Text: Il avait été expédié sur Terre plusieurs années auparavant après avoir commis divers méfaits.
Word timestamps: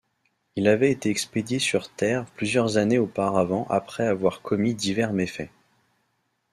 Il 0.55 0.67
avait 0.67 0.89
été 0.89 1.11
expédié 1.11 1.59
sur 1.59 1.91
Terre 1.93 2.25
plusieurs 2.35 2.77
années 2.77 2.97
auparavant 2.97 3.67
après 3.69 4.07
avoir 4.07 4.41
commis 4.41 4.73
divers 4.73 5.13
méfaits. 5.13 5.51